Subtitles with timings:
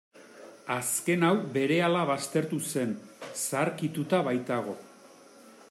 [0.75, 2.95] Azken hau berehala baztertu zen,
[3.43, 4.75] zaharkituta baitago.